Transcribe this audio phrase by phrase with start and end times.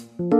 [0.00, 0.39] คุณ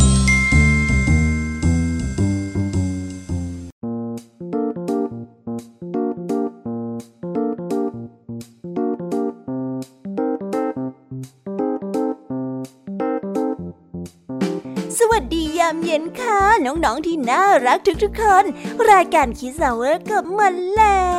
[15.21, 18.45] สดียามเย็นค่ะ น้องๆที่น่ารักทุกๆคน
[18.91, 21.11] รายการคิสาวเวอร์กลับมาแล้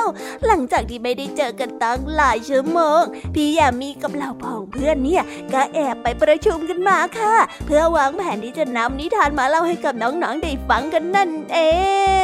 [0.00, 0.02] ว
[0.46, 3.02] หลังจากที่ไม่ได้เจอกันตั้งหลายชั่วโมง
[3.34, 11.58] พี่ยามีกับเหล่าพ้องเพื่อนเนี่ย ก็แอบไปประชุมกันมาค่ะ เพื่อวางแผนที่จะนำนิทานมาเล่าให้กับน้องๆได้ฟังกันนั่นเอ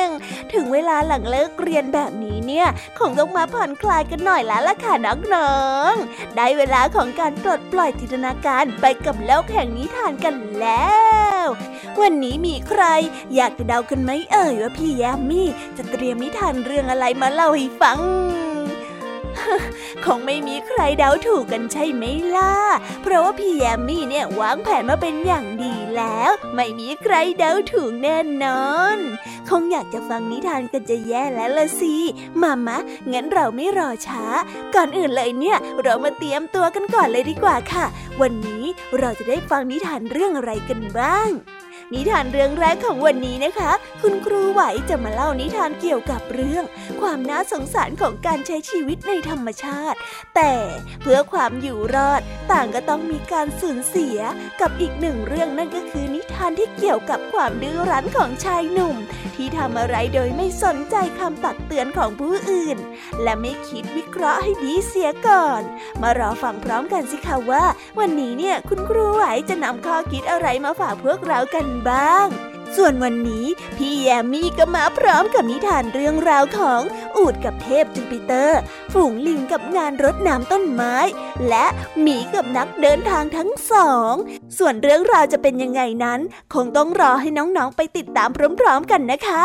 [0.05, 0.07] ง
[0.53, 2.67] ถึงเวลาหลังเลิกเรียนแบบนี้ เนี่ย
[2.99, 4.95] คงต้องมาผ่อนคลายกันหน่อยแล้วล่ะค่ะ
[5.35, 5.55] น้อ
[5.93, 10.95] งๆ ได้เวลาของการปลดปล่อยจินตนาการไปกับโลกแห่งนิทานกันแล้
[11.43, 11.45] ว
[12.01, 12.83] วันนี้มีใคร
[13.35, 18.01] อยากจะเดากันไหมเอ่ยว่าพี่แยมมี่จะเตรียมนิทานเรื่องอะไรมาเล่าให้ฟัง
[20.05, 22.05] คงไม่มีใครเดาถูกกันใช่ไหม
[22.37, 22.55] ล่ะ
[23.03, 28.99] เพราะว่าพี่แยมมี่เนี่ยวางแผนมาเป็นอย่างดีแล้ว ไม่มีใครเดาถูกแน่นอน
[29.51, 31.97] คงอยากจะฟังนิทานกันจะแย่แล้วละสิ
[32.43, 32.79] มามะ
[33.13, 34.25] งั้นเราไม่รอช้า
[34.75, 37.87] ก่อนอื่นเลยเนี่ย เรามาเตรียมตัวกันก่อนเลยดีกว่าค่ะ
[38.21, 38.65] วันนี้
[38.99, 41.31] เราจะได้ฟังนิทานเรื่องอะไรกันบ้าง
[41.93, 43.71] นิทานเรื่องแรกของวันนี้นะคะ
[44.03, 46.65] คุณครูไหวจะมาเล่านิทานเกี่ยวกับเรื่อง
[47.01, 49.99] ความน่าสงสารของการใช้ชีวิตในธรรมชาติ
[50.35, 50.53] แต่
[51.03, 52.23] เพื่อความอยู่รอด
[52.53, 54.19] ต่างก็ต้องมีการสูญเสีย
[54.61, 58.97] กับอีกหนึ่งเรื่องนั่นก็คือนิทานที่เกี่ยวกับความดื้อรั้นของชายหนุ่ม
[59.37, 62.79] ที่ทำอะไรโดยไม่สนใจคำตักเตือนของผู้อื่น
[63.23, 65.63] และไม่คิดวิเคราะห์ให้ดีเสียก่อน
[66.03, 67.65] มารอฟังพร้อมกันสิคะว่า
[67.99, 72.29] วันนี้เนี่ยคุณครูไหวจะนำข้อคิดอะไรมาฝากพวกเรากันบ้าง
[72.77, 73.47] ส่วนวันนี้
[73.77, 76.81] พี่แยมมี่ก็มาพร้อมกับนิทานเรื่องราวของ
[77.17, 78.61] อูดกับเทพจูปิเตอร์
[78.93, 80.97] ฝูงลิงกับงานรดน้ำต้นไม้
[81.49, 81.67] และ
[82.01, 84.13] หมีกับนักเดินทางทั้งสอง
[84.59, 86.21] ส่วนเรื่องราวจะเป็นยังไงนั้น
[86.55, 88.31] คงต้องรอให้น้องๆไปติดตาม
[88.61, 89.43] พร้อมๆกันนะคะ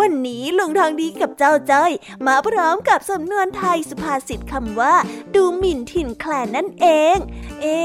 [0.00, 1.92] วันนี้ลุงทองดีกับเจ้าจ้อย
[2.26, 4.94] มาพร้อมกับสำนวนไทยสุภาษิตคำว่า
[5.34, 7.16] ดูหมิ่นถิ่นแคลนนั่นเอง
[7.62, 7.78] เอ๊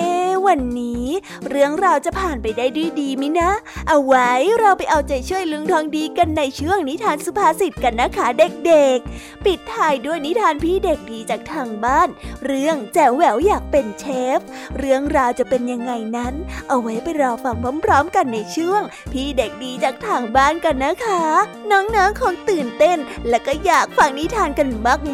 [0.47, 1.05] วันนี้
[1.49, 3.51] เรื่องราวจะผ่านไปได้ด้วยดีมินะ
[3.87, 12.09] เอาไว้เราไปเอาใจช่วยลุงทองดีกันในช่วงนิทานสุภาษิตกันนะคะเด็กๆ ปิดท้ายด้วยนิทานพี่เด็กดีจากทางบ้าน
[12.45, 14.05] เรื่องแจ๋วแหววอยากเป็นเช
[14.37, 14.39] ฟ
[14.77, 16.33] เรื่องราวจะเป็นยังไงนั้น
[16.67, 17.55] เอาไว้ไปรอฟัง
[17.85, 18.81] พร้อมๆ กันในช่วง
[19.11, 21.23] พี่เด็กดีจากทางบ้านกันนะคะ
[21.71, 22.97] น้องน้องคงตื่นเต้น
[23.29, 24.69] และก็อยากฟังนิทานกัน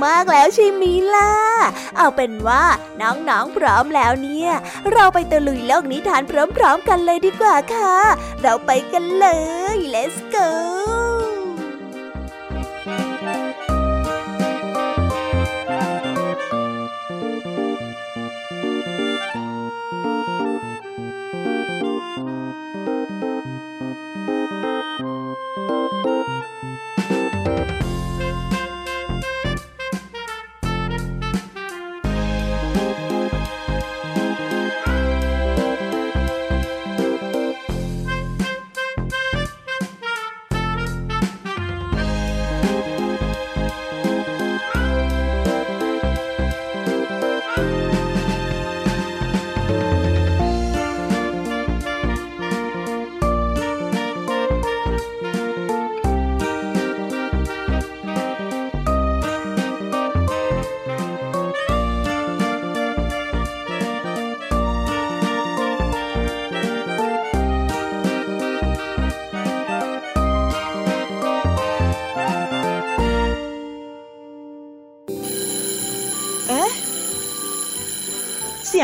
[0.06, 0.84] มากๆแล้วใช่ไหม
[1.16, 1.32] ล่ะ
[1.98, 2.64] เอาเป็นว่า
[3.02, 4.52] น้องๆพร้อมแล้วเนี่ย
[4.94, 7.98] เราไปตะลุยโลกนิทานพร้อมๆกันเลยดีกว่าค่ะ
[8.42, 9.28] เราไปกันเล
[9.76, 11.15] ย let's go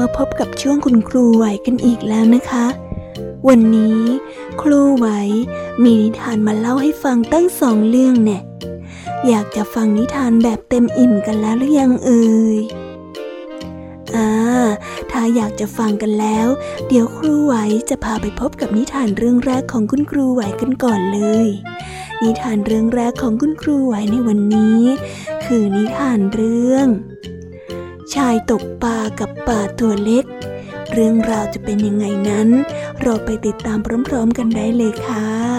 [0.00, 2.66] มาพบกับช่วงคุณครูไหวกันอีกแล้วนะคะ
[3.48, 4.02] วันนี้
[4.62, 5.06] ครูไหว
[5.84, 8.38] มีนิทานมาเล่าให้ฟังตั้งสองเรื่องแน่
[9.28, 12.24] อยากจะฟังนิทานแบบเต็มอิ่มกันแล้วหรือยังเอ่
[12.56, 12.58] ย
[14.16, 14.30] อ่า
[15.10, 16.48] ถ้าอยากจะฟังกันแล้ว
[16.88, 17.54] เดี๋ยวครูไหว
[17.90, 21.48] จะพาไปพบกับนิทานเรื่องแรกของคุณครูไหวกันก่อนเลย
[22.22, 24.82] นิทานเรื่องแรกของคุณครูไหวในวันนี้
[25.44, 26.88] คือนิทานเรื่อง
[28.14, 30.24] ชายตกปลากับป่าตัวเล็ก
[30.92, 32.48] เรื่องราวจะเป็นยังไงนั้น
[33.00, 33.78] เราไปติดตาม
[34.08, 35.49] พร้อมๆกันได้เลยค่ะ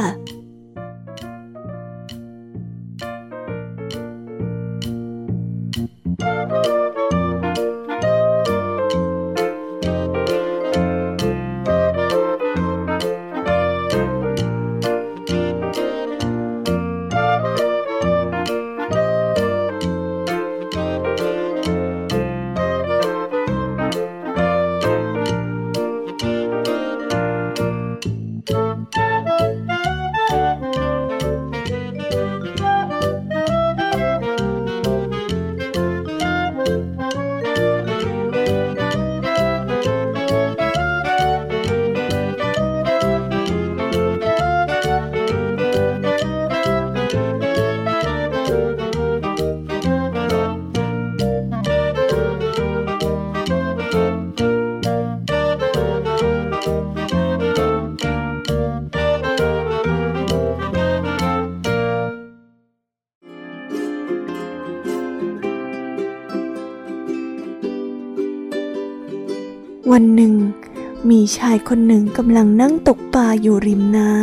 [71.23, 74.13] มีชายคนหนึ่งกำลังนั่งตกปลาอยู่ริมน้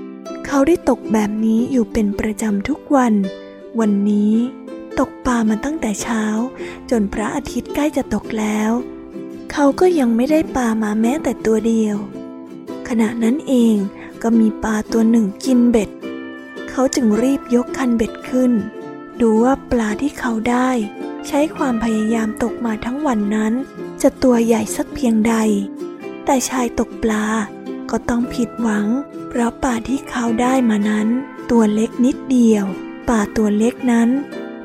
[0.00, 3.14] ำ เขาได้ตกแบบนี้อยู่เป็นประจำทุกวัน
[3.80, 4.34] วันนี้
[4.98, 6.24] ตกปลามาตั้งแต่เช้า
[6.90, 8.70] จนพระอาทิตย์ใกล้จะตกแล้ว
[9.52, 11.96] เขาก็ยังไม่ได้ปลามาแม้แต่ตัวเดียว
[12.88, 13.76] ขณะนั้นเอง
[14.22, 15.90] ก็มีปลาตัวหนึ่งกินเบ็ด
[16.70, 18.52] เขาจึงรีบยกคันเบ็ดขึ้น
[19.20, 20.70] ดูว่าปลาที่เขาได้
[21.28, 23.52] ใช้ความพยายามตกมาทั้งวันนั้น
[24.02, 25.36] จะตัวใหญ่สักเพียงใด
[26.30, 27.24] แต่ชายตกปลา
[27.90, 28.86] ก็ต้องผิดหวัง
[29.28, 31.08] เพราะปลาที่เขาได้มานั้น
[31.50, 32.64] ตัวเล็กนิดเดียว
[33.08, 34.08] ปลาตัวเล็กนั้น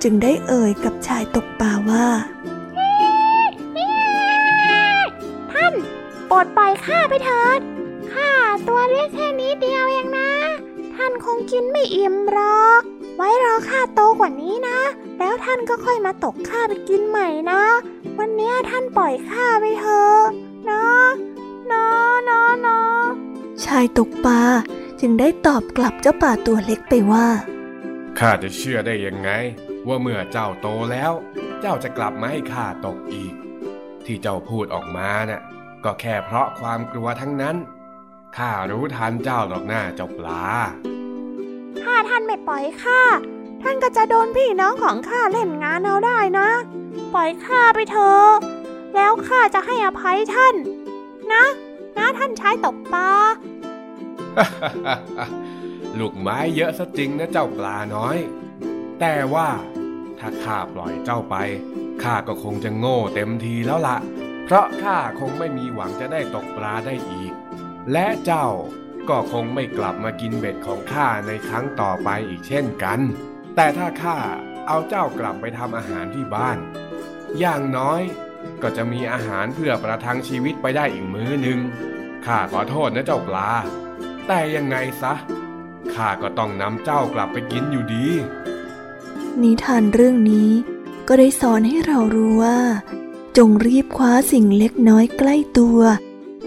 [0.02, 2.08] จึงได้เอ่ยกับชายตกปลาว่า
[5.52, 5.74] ท่าน
[6.28, 7.60] โปรดปล่อยข้าไปเถิด
[8.14, 8.32] ข้า
[8.68, 10.32] ตัวเล็กแค่นี้เดียวเองนะ
[10.96, 12.82] ท่านคงกินไม่อิ่มหรอก
[13.16, 14.80] ไว้รอข้าโตกว่านี้นะ
[15.20, 17.62] แล้วท่านก็ค่อยมาตกข้าไปกินใหม่นะ
[18.20, 20.22] วันนี้ท่านปล่อยข้าไปเถอะ
[20.72, 20.84] นะ
[21.72, 21.86] นะ
[22.30, 22.80] นะนะ
[23.66, 24.42] ชายตกปลา
[25.00, 27.28] จึงได้ตอบกลับเจ้าป่าตัวเล็กไปว่า
[28.20, 29.30] ข้าจะเชื่อได้ยังไง
[29.88, 31.12] ว่าเมื่อเจ้าโตแล้ว
[31.62, 33.34] เจ้าจะกลับมาให้ข้าตกอีก
[34.06, 35.42] ที่เจ้าพูดออกมาน่ะ
[35.84, 37.56] ก็แค่เพราะความกลัวทั้งนั้น
[38.38, 40.44] ข้ารู้ทันเจ้าหรอกหน้าเจ้าปลา
[41.82, 43.02] ถ้าท่านไม่ปล่อยข้า
[43.62, 46.50] ท่านก็จะโดนพี่น้องของข้าเล่นงานเอาได้นะ
[47.14, 48.30] ปล่อยข้าไปเถอะ
[48.96, 50.56] แล้วข้าจะให้อภัยท่าน
[51.34, 51.46] นะ
[51.98, 53.10] นะท่านชายตกปลา
[56.00, 58.18] ลูกไม้เยอะซะจริงนะเจ้าปลาน้อย
[59.00, 59.50] แต่ว่า
[60.20, 61.36] ถ้าข้าปล่อยเจ้าไป
[62.04, 63.98] ข้าก็คงจะโง่เต็มทีแล้วละ
[64.46, 67.32] เพราะข้าคงไม่มีหวังจะได้ตกปลาได้อีก
[67.92, 68.48] และเจ้า
[69.10, 73.00] ก็คงไม่กลับมากินเบ็ดของข้าในครั้งต่อไปอีกเช่นกัน
[73.56, 74.18] แต่ถ้าข้า
[74.68, 76.58] เอาเจ้ากลับไปทำอาหารที่บ้าน
[77.40, 78.02] อย่างน้อย
[78.64, 81.60] ก็จะมีอาหารเพื่อประทังชีวิตไปได้อีกมื้อหนึ่ง
[82.26, 83.50] ข้าขอโทษนะเจ้าปลา
[84.28, 85.14] แต่ยังไงซะ
[85.94, 88.08] ข้าก็ต้องนำเจ้ากลับไปกินอยู่ดี
[89.42, 90.50] นิทานเรื่องนี้
[91.08, 92.60] ก็ได้สอนให้เรารู้ว่า
[93.38, 95.80] จงรีบคว้าสิ่งเล็กน้อยใกล้ตัว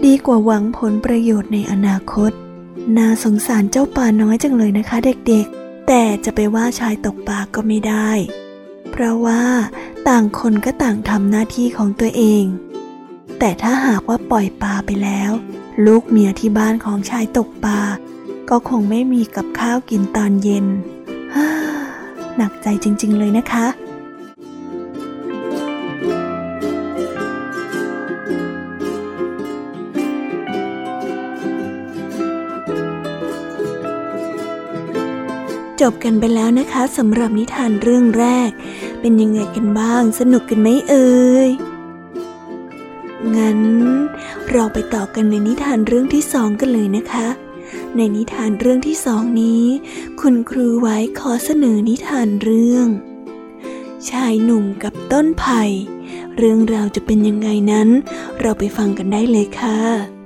[0.05, 2.31] ดีกว่าหวังผลประโยชน์ในอนาคต
[2.97, 8.09] น่าสงสารเจ้าป่าน้อยจังเลยนะคะเด็กๆ แต่จะไปว่าชายตกปลาก็ไม่ได้
[8.91, 9.43] เพราะว่า
[10.07, 12.43] ต่างคนก็ต่างทำหน้าที่ของตัวเอง
[13.39, 15.31] แต่ถ้าหากว่าปล่อยปลาไปแล้ว
[15.85, 17.79] ลูกเมียที่บ้านของชายตกปลา
[18.49, 20.65] ก็คงไม่มีกับข้าวกินตอนเย็น
[22.37, 23.67] หนักใจจริง ๆ เลยนะคะ
[35.81, 38.49] จบกันไปแล้วนะคะสำหรับนิทานเรื่องแรก
[39.01, 41.09] เป็นยังไงกันบ้าง สนุกกันไหมเอ่
[41.47, 41.49] ย
[43.35, 43.59] งั้น
[44.51, 47.27] เราไปต่อกันในนิทานเรื่องที่สองกันเลยนะคะ
[47.95, 49.63] ในนิทานเรื่องที่สองนี้
[50.21, 52.87] คุณครูไว้ขอเสนอนิทานเรื่อง
[54.09, 55.63] ชายหนุ่มกับต้นไผ่
[56.37, 57.89] เรื่องราวจะเป็นยังไงนั้น
[58.41, 60.16] เราไปฟังกันได้เลยค่ะ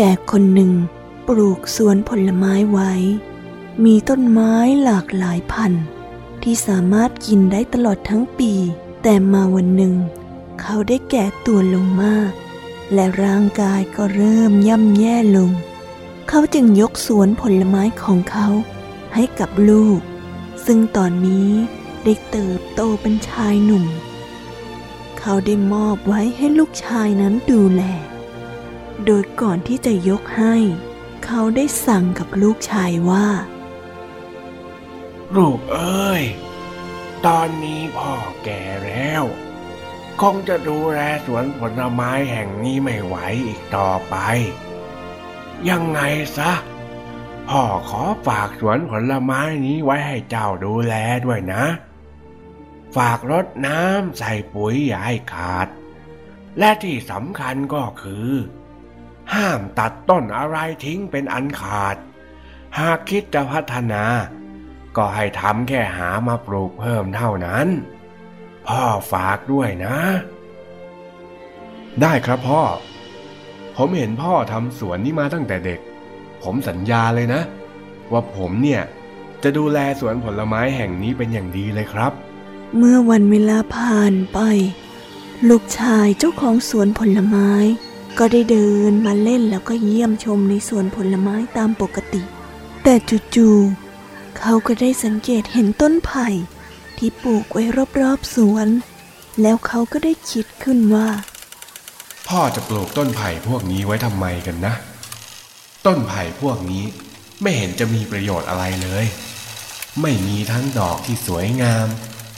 [0.00, 0.72] แก่คนหนึ่ง
[1.28, 2.92] ปลูกสวนผลไม้ไว้
[3.84, 4.52] มีต้นไม้
[4.84, 5.84] หลากหลายพันธุ์
[6.42, 8.52] ที่สามารถกินได้ตลอดทั้งปี
[9.02, 9.94] แต่มาวันหนึ่ง
[10.60, 12.30] เขาได้แก่ตัวลงมาก
[12.92, 15.50] และร่างกายก็เริ่มย่ำแย่ลง
[16.28, 18.48] เขาจึงยกสวนผลไม้ของเขา
[19.14, 20.00] ให้กับลูก
[20.66, 21.50] ซึ่งตอนนี้
[22.04, 23.84] ได้เติบโตเป็นชายหนุ่ม
[25.18, 27.84] เขาได้มอบไว้ให้ลูกชายนั้นดูแล
[29.04, 30.56] โดยก่อนที่จะยกให้
[31.24, 33.28] เขาได้สั่งกับลูกชายว่า
[35.36, 36.24] ลูกเอ้ย
[37.26, 39.24] ตอนนี้พ่อแก่แล้ว
[40.20, 44.16] คงจะดูแลสวนผลไม้แห่งนี้ไม่ไหวอีกต่อไป
[45.68, 46.00] ยังไง
[46.36, 46.52] ซะ
[47.48, 50.94] พ่อขอฝากสวนผลไม้นี้ไว้ให้เจ้าดูแล
[51.26, 51.64] ด้วยนะ
[52.96, 55.68] ฝากรดน้ำใส่ปุ๋ยอย่าให้ขาด
[56.58, 58.30] และที่สำคัญก็คือ
[59.34, 61.96] ห้ามตัดต้นอะไรทิ้งเป็นอันขาด
[62.78, 64.04] หากคิดจะพัฒนา
[64.96, 67.66] ก็ให้ทำแค่หามาปลูกเพิ่มเท่านั้น
[68.66, 69.96] พ่อฝากด้วยนะ
[72.00, 72.62] ได้ครับพ่อ
[73.76, 75.80] ผมเห็นพ่อทำสวนนี้มาตั้งแต่เด็ก
[76.42, 77.42] ผมสัญญาเลยนะ
[78.12, 78.82] ว่าผมเนี่ย
[79.42, 82.12] จะดูแลสวนผลไม้แห่งนี้เป็นอย่างดีเลยครับ
[82.76, 84.38] เมื่อวันเวลาผ่านไป
[85.48, 87.50] ลูกชายเจ้าของสวนผลไม้
[88.18, 92.22] ก็ได้เดินมาเล่นแล้วก็เยี่ยมชมในสวนผลไม้ตามปกติ
[92.82, 92.94] แต่
[93.34, 96.28] จู่ๆเขาก็ได้สังเกตเห็นต้นไผ่
[96.98, 97.62] ที่ปลูกไว้
[98.00, 98.68] รอบๆสวน
[99.42, 101.08] แล้วเขาก็ได้คิดขึ้นว่า
[102.28, 104.74] พ่อจะปลูกต้นไผ่พวกนี้ไว้ทำไมกันนะ
[105.86, 106.84] ต้นไผ่พวกนี้
[107.42, 109.04] ไม่เห็นจะมีประโยชน์อะไรเลย
[110.02, 111.88] ไม่มีทั้งดอกที่สวยงาม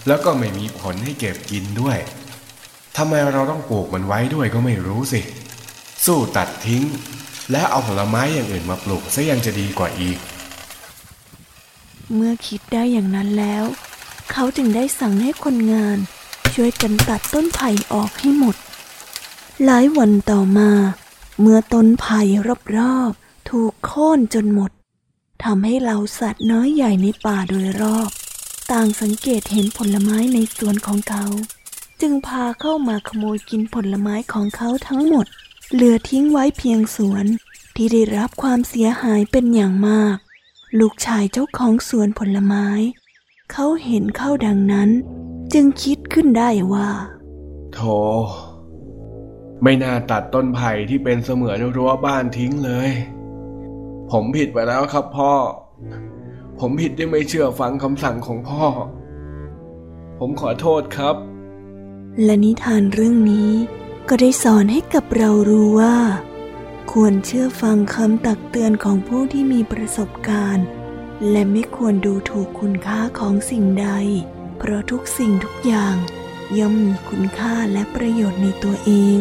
[0.07, 1.99] แล้วก็ไม่มีผลให้เก็บกินด้วย
[2.97, 5.21] ทำไมเราต้องปลูกมันไว้ด้วยก็ไม่รู้สิ
[6.05, 6.85] สู้ตัดทิ้ง
[7.51, 10.19] และเอาผลไม้อย่างอื่นมาปลูกซะยังจะดีกว่าอีก
[12.15, 13.65] เมื่อคิดได้อย่างนั้นแล้ว
[14.31, 15.99] เขาจึงได้สั่งให้คนงาน
[16.55, 18.57] ช่วยกันตัดต้นไผ่ออกให้หมด
[19.65, 20.71] หลายวันต่อมา
[21.41, 22.21] เมื่อต้นไผ่
[22.77, 24.71] รอบๆถูกโค่นจนหมด
[25.45, 28.11] ทำให้เหล่าสัตว์น้อยใหญ่ในป่าโดยรอบ
[28.73, 31.25] ต่างสังเกตเห็นผลไม้ในสวนของเขา
[32.01, 35.27] จึงพาเข้ามาขโมยกินผลไม้ของเขาทั้งหมด
[35.75, 37.27] เหลือทิ้งไว้เพียงสวน
[37.77, 40.17] ที่ได้รับความเสียหายเป็นอย่างมาก
[40.79, 42.67] ลูกชายเจ้าของสวนผลไม้
[43.53, 44.91] เขาเห็นเข้าดังนั้น
[45.53, 46.89] จึงคิดขึ้นได้ว่า
[47.73, 47.79] โธ
[49.63, 52.91] ไม่น่าตัดต้นไผ่ที่เป็นเสมือนรั้วบ้านทิ้งเลย
[54.11, 55.33] ผมผิดไปแล้วครับพ่อ
[56.61, 58.67] ผมผิดที่ไม่เชื่อฟังคำสั่งของพ่อ
[60.19, 61.17] ผมขอโทษครับ
[62.25, 63.51] และนิทานเรื่องนี้
[64.11, 65.97] ก็ได้สอนให้กับเรารู้ว่า
[66.93, 70.67] ควรเชื่อฟังคำตักเตือนของผู้ที่มีประสบการณ์
[71.31, 73.89] และไม่ควรดูถูกคุณค่าของสิ่งใด
[74.59, 75.97] เพราะทุกสิ่งทุกอย่าง
[76.59, 79.21] ย่อมมีคุณค่าและประโยชน์ในตัวเอง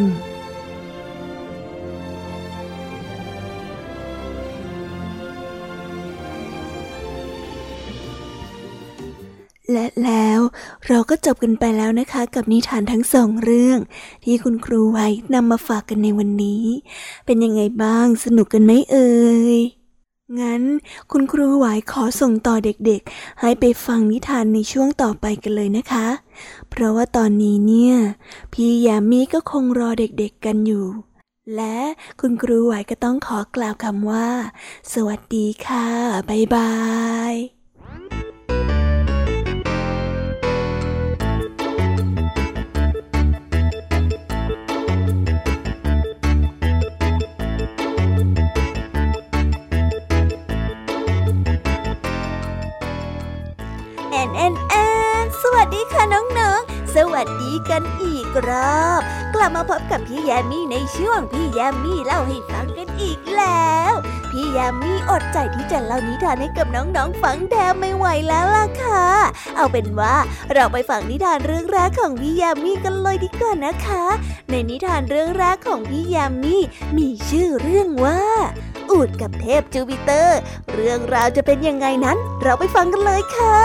[9.72, 10.40] และแล้ว
[10.88, 13.78] เราก็จบกันไปแล้วนะคะกับนิทานทั้งสองเรื่อง
[14.24, 16.64] ที่คุณครูไว้นำมาฝากกันในวันนี้
[17.26, 19.10] เป็นยังไงบ้างสนุกกันไหมเอ่
[19.56, 19.58] ย
[20.40, 20.62] งั้น
[21.12, 26.08] คุณครูไหวขอส่งต่อเด็กๆ ให้ไปฟังนิทานในช่วงต่อไปกันเลยนะคะ
[26.70, 27.94] เพราะว่าตอนนี้เนี่ย
[28.52, 30.86] พี่ยามีก็คงรอเด็กๆกันอยู่
[31.56, 31.78] และ
[32.20, 34.28] คุณครูไหวก็ต้องขอกล่าวคำว่า
[34.92, 35.86] สวัสดีค่ะ
[36.28, 36.72] บ๊ายบา
[37.32, 37.34] ย
[57.18, 58.50] วัสดีกันอีกร
[58.82, 59.00] อบ
[59.34, 63.92] กลับมาพบกับพี่แยมมี่ในช่วงพี่แยมมี่เล่าให้ฟังกันอีกแล้ว
[64.30, 69.06] พี่แยมมี่อดใจที่จะเล่านิทานให้กับน้องๆฟังแทบไม่ไหวแล้วล่ะค่ะ
[69.56, 70.14] เอาเป็นว่า
[70.54, 74.04] เราไปฟังนิทานเรื่องแรกของพี่แยมมี่กันเลยดีกว่านะคะ
[74.50, 76.62] ในนิทานเรื่องแรกของพี่แยมมี่
[76.96, 78.20] มีชื่อเรื่องว่า
[78.90, 80.38] อูดกับเทพจูปิเตอร์
[80.72, 83.58] เรื่องราวจะเป็นยังไงนั้น เราไปฟังกันเลยค่ะ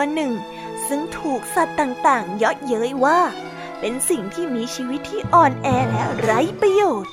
[0.00, 0.34] ตัวหนึ่ง
[0.88, 3.20] ซึ่งถูกสัตว์ต่างๆ เยาะเย้ยว่า
[3.80, 7.12] เป็นสิ่งที่มีชีวิตที่อ่อนแอและไร้ประโยชน์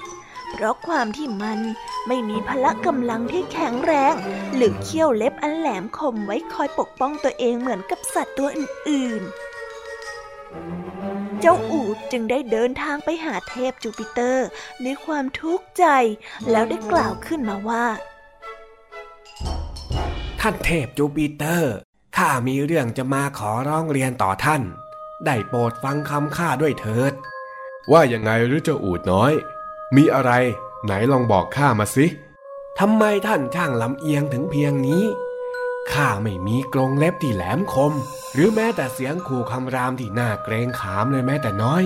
[0.51, 1.59] เพราะความที่มัน
[2.07, 4.13] ไม่มีพละกำลังที่แข็งแรง
[4.55, 14.47] หรือเขี้ยวเล็บอันแหลมคมไว้คอยปกป้องตัวเองเหมือนกับสัตว์ตัวอื่นๆ เจ้าอูดจึงได้เดินทางไปหาเทพจูปิเตอร์
[14.83, 15.85] ด้วยความทุกข์ใจ
[16.51, 17.85] แล้วได้กล่าวขึ้นมาว่า
[20.39, 21.75] ท่านเทพจูปิเตอร์
[22.17, 24.61] ข้ามีเรื่องจะมาขอร้องเรียนต่อท่าน
[25.25, 27.13] ได้โปรดฟังคำข้าด้วยเถิด
[27.91, 29.33] ว่ายังไงหรือเจ้าอูดน้อย
[29.95, 30.31] มีอะไร
[30.85, 32.05] ไหนลองบอกข้ามาสิ
[32.79, 35.03] ทำไมท่านช่างลำเอียงถึงเพียงนี้
[35.93, 37.93] ข้าไม่มีกรงเล็บที่แหลมคม
[38.33, 41.83] หรือแม้แต่เสียงขู่คำรามที่น่าเกรงขามเลยแม้แต่น้อย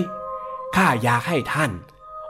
[0.76, 1.70] ข้าอยากให้ท่าน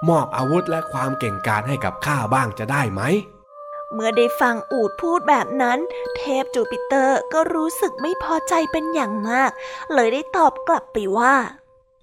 [0.09, 3.03] มอบอาวุธและความเก่งกาจให้กับข้าบ้างจะได้ไหม
[3.95, 5.79] เมื่อได้ฟังอูดพูดแบบนั้น
[6.17, 9.51] เทพจูปิเตอร์ก็รู้สึกไม่พอใจเป็นอย่างมาก
[9.95, 11.35] เลยได้ตอบกลับไปว่า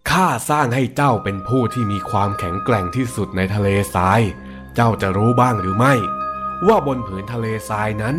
[0.10, 4.22] ข้าสร้างให้เจ้าเป็นผู้ที่มีความแข็งแกร่งที่สุดในทะเลทราย
[4.76, 5.94] เจ้าจะรู้บ้างหรือไม่
[6.68, 8.16] ว่าบนผืนทะเลทรายนั้น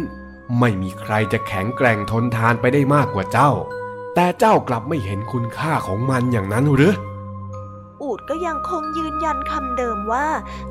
[0.61, 3.51] ไม่มีใครจะแข็งแกร่งทนทานไปได้มากกว่าเจ้า
[4.15, 6.95] แต่เจ้ากลับไม่เห็นคุณค่าของมันอย่างนั้นหรือ
[8.29, 10.29] ก็ยังคงยืนยันคำเดิมว่า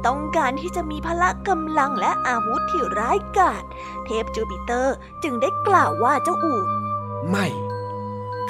[0.07, 3.63] ต้องการที่จะมีพละกำลังและอาวุธที่ร้ายกาจ
[4.05, 6.67] เทพจูปิเตอร์จึงได้กล่าวว่าเจ้าอูด
[7.29, 7.47] ไม่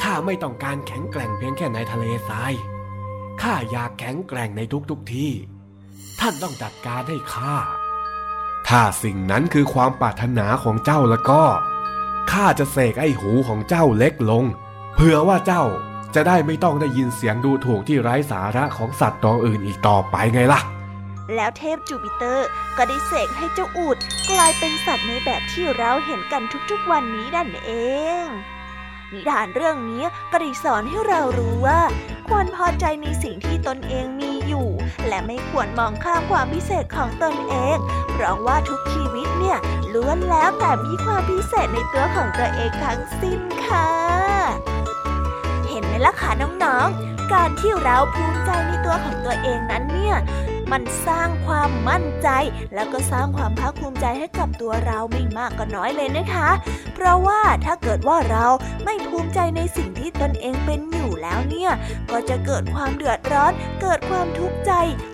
[0.01, 2.53] ข้าไม่ต้องการแข็งแกร่งเพียงแค่ในทะเลทราย
[3.41, 5.31] ข้าอยากแข็งแกร่งในทุกๆทที่
[6.19, 7.55] ท่านต้องจัดการให้ข้า
[8.67, 11.43] ถ้าสิ่งนั้นคือความปรารถนาของเจ้าแล้วก็
[12.31, 14.43] ข้าจะเสกไอ้หูของเจ้าเล็กลง
[14.95, 15.63] เพื่อว่าเจ้า
[16.15, 20.61] จะได้ไม่ต้องได้ยินเสียงดูถูกที่ไร้สาระของสัตว์ตัวอื่นอีกต่อไปไงล่ะ
[21.35, 23.97] แล้วเทพจูปิเตอร์ก็ได้เสกให้เจ้าอูด
[24.31, 27.71] กลายเป็นสัตว์ในแบบที่เราเห็นกันทุกๆวันนี้นั่นเอ
[28.23, 28.25] ง
[29.13, 31.81] นิทานเรื่องนี้ก็ได้สอนให้เรารู้ว่า
[32.27, 34.67] ควรพอใจในสิ่งที่ตนเองมีอยู่
[35.07, 37.77] และไม่ควรมองข้ามความพิเศษของตนเอง
[38.13, 39.59] เพราะว่าทุกชีวิตเนี่ย
[39.93, 43.89] ล้วนแล้วแต่มีความพิเศษในตัวของตัวเองทั้งสิ้นค่ะ
[46.05, 50.17] ล่ะคะน้องๆ การที่เราภูมิใจในตัวของตัวเองนั้นเนี่ย
[50.71, 52.29] มันสร้างความมั่นใจ
[52.75, 56.49] แล้วก็สร้างความภาคภูมิใจให้กับตัวเราไม่มากก็น้อยเลยนะคะ
[56.93, 58.45] เพราะว่าถ้าเกิดว่าเรา
[58.85, 61.71] ไม่ภูมิใจในสิ่งที่ตนเองเป็นอยู่แล้วเนี่ย
[62.11, 64.71] ก็จะเกิดความเดือดร้อน เกิดความทุกข์ใจ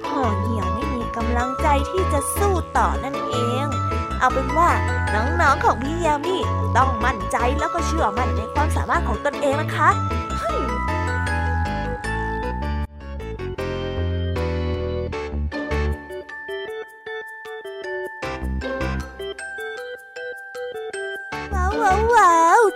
[0.09, 3.65] ห่อเหี่ยวไม่มีกำลังใจที่จะสู้ต่อนั่นเอง
[4.19, 4.69] เอาเป็นว่า
[5.13, 6.37] น้องๆของพี่ยามี
[6.77, 9.89] ต้องมั่นใจแล้วก็เชื่อมั่นในความสามารถของตนเองนะคะ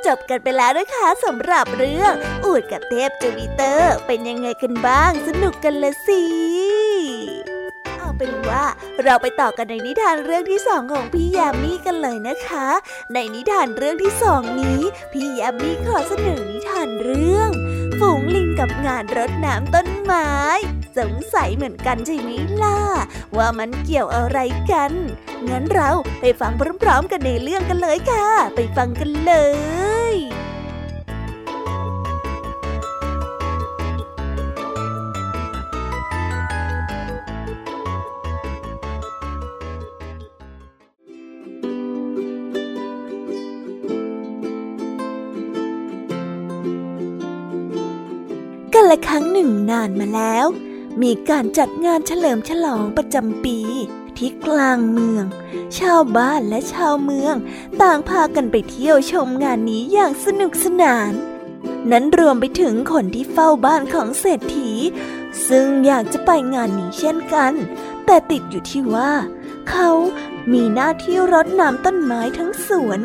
[0.07, 2.13] จบกันไปแล้วนะคะสำหรับเรื่อง
[2.45, 6.23] อูดกับเทพจูปิเตอร์ เป็นยังไงกันบ้าง สนุกกันละสิ
[7.97, 8.63] เอาเป็นว่า
[9.03, 12.67] เราไปต่อกันในนิทานเรื่องที่สองของพี่ยามีกันเลยนะคะ
[13.13, 14.81] ในนิทานเรื่องที่สองนี้
[15.13, 17.49] พี่ยามีขอเสนอนิทานเรื่อง
[17.99, 20.31] ฝูงลิงกับงานรดน้ำต้นไม้
[20.97, 22.29] สงสัยเหมือนกันใช่ไหม
[22.63, 22.79] ล่ะ
[23.37, 24.39] ว่ามันเกี่ยวอะไร
[24.71, 24.93] กัน
[25.49, 26.51] งั้นเราไปฟัง
[26.83, 29.33] พร้อมๆกันในเรื่องกันเลยค่ะ ไปฟังกันเล
[30.13, 30.15] ย
[48.73, 50.47] กันละครั้งหนึ่งนานมาแล้ว
[51.01, 53.59] มีการจัดงานเฉลิมฉลองประจำปี
[54.17, 55.25] ที่กลางเมือง
[55.79, 57.35] ชาวบ้านและชาวเมือง
[57.81, 61.11] ต่างพากันไปเที่ยวชมงานนี้อย่างสนุกสนาน
[61.91, 64.71] นั้นรวมไปถึงคนที่เฝ้าบ้านของเศรษฐี
[65.47, 67.53] ซึ่งอยากจะไปงานนี้เช่นกัน
[68.05, 69.11] แต่ติดอยู่ที่ว่า
[69.69, 69.89] เขา
[70.53, 72.99] มีหน้าที่รดน้ำต้นไม้ทั้งสวน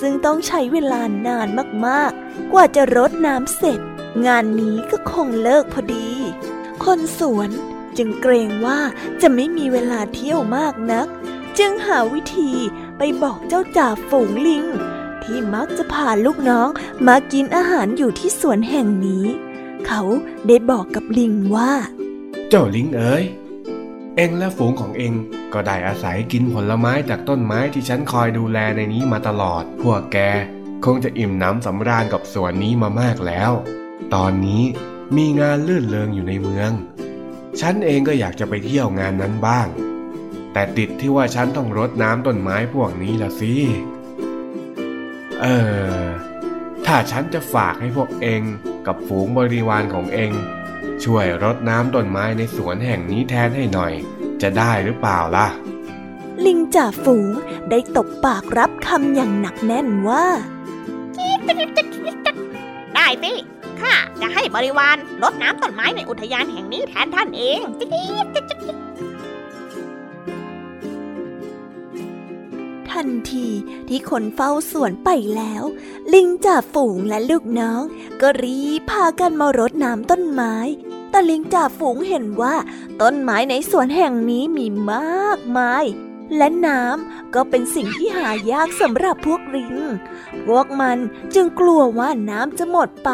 [0.00, 1.48] ซึ่งต้องใช้เวลานาน
[1.86, 3.80] มากๆ กว่าจะรดน้ำเสร็จ
[4.26, 6.10] งานนี้ก็คงเลิกพอดี
[6.84, 7.50] คนสวน
[7.96, 8.80] จึงเกรงว่า
[9.22, 11.06] จะไม่มีเวลาเที่ยวมากนัก
[11.58, 12.52] จึงหาวิธี
[12.98, 14.64] ไปบอกเจ้าจ่าฝูงลิง
[15.22, 16.68] ที่มักจะพาลูกน้อง
[17.06, 19.26] มากินอาหารอยู่ที่สวนแห่งนี้
[19.86, 20.02] เขา
[20.46, 21.72] ได้บอกกับลิงว่า
[22.48, 23.24] เจ้าลิงเอ๋ย
[24.16, 25.14] เอ็งและฝูงของเอ็ง
[25.52, 30.18] ก็ได้อาศัยกินผลไม้จากต้นไม้ที่ฉันคอยดูแลในนี้มาตลอด พวกแก
[30.84, 33.52] คงจะอิ่มน้ำสำราญกับสวนนี้มามากแล้ว
[34.14, 34.62] ตอนนี้
[35.16, 36.70] มีงานลื่นเลงอยู่ในเมือง
[37.60, 39.68] ฉันเองก็อยากจะไปเที่ยวงานนั้นบ้าง
[40.52, 43.54] แต่ติดที่ว่าฉันต้องรดน้ำต้นไม้พวกนี้ละสิ
[45.42, 45.46] เอ
[46.00, 46.02] อ
[46.86, 48.42] ถ้าฉันจะฝากให้พวกเอง
[48.86, 50.32] กับฝูงบริวารของเอง
[51.04, 53.92] ช่วยรดน้ำต้นไม้ในสวนแห่งนี้แทนให้หน่อย
[54.42, 55.48] จะได้หรือเปล่าล่ะ
[56.46, 57.28] ลิงจ่าฝูง
[57.70, 60.24] ได้ตบปากรับคำอย่างหนักแน่นว่า
[62.94, 63.32] ได้สิ
[63.82, 67.60] ข้าจะให้บริวารรดน้ำต้นไม้ในอุทยานแห่งนี้แทนท่านเอง
[72.90, 73.48] ทันที
[73.88, 75.62] ที่คนเฝ้าสวนไปแล้ว
[76.14, 77.82] ลิงจ่าฝูงและลูกน้อง
[78.20, 80.54] ก็รีบพากันมารดน้ำต้นไม้
[81.10, 82.54] แต่ลิงจ่าฝูงเห็นว่า
[83.02, 85.84] ต้นไม้ในสวนแห่งนี้มีมากมาย
[86.36, 89.76] และน้ำก็เป็นสิ่งที่หายากสำหรับพวกลิง
[90.46, 90.98] พวกมัน
[91.34, 93.10] จึงกลัวว่าน้ำจะหมดไป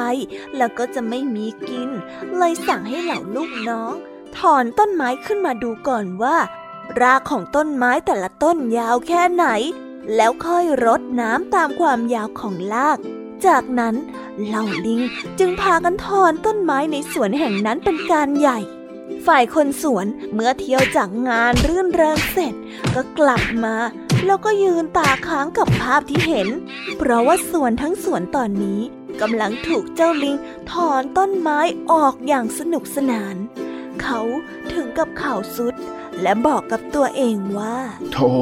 [0.57, 1.89] แล้วก็จะไม่มีกิน
[2.37, 3.93] เลยสั่งให้เหล่าลูกน้อง
[4.37, 6.37] ถอนต้นไม้ขึ้นมาดูก่อนว่า
[7.01, 9.47] รากของต้นไม้แต่ละต้นยาวแค่ไหน
[10.17, 12.99] แล้วค่อยรดน้ำตามความยาวของราก
[13.47, 13.95] จากนั้น
[14.45, 15.01] เหล่าลิง
[15.39, 18.59] จึงพากันถอนต้นไม้ในสวนแห่งนั้นเป็นการใหญ่
[19.27, 22.55] ฝ่ายคนสวนเมื่อเที่ยวจากงานรื่นเริงเสร็จ
[22.95, 23.77] ก็กลับมา
[24.27, 26.49] แล้วก็ยืนตาค้างกับภาพที่เห็น
[26.99, 28.81] เพราะว่าสวนทั้งสวนตอนนี้
[29.21, 30.37] กำลังถูกเจ้าลิง
[30.71, 33.37] ถอนต้นไม้ออกอย่างสนุกสนาน
[34.03, 34.21] เขา
[34.73, 35.75] ถึงกับข่าวสุด
[36.23, 37.77] และบอกกับตัวเองว่า
[38.13, 38.33] โธ่